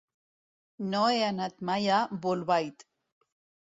No 0.95 1.03
he 1.17 1.21
anat 1.27 1.63
mai 1.71 1.89
a 2.01 2.03
Bolbait. 2.27 2.91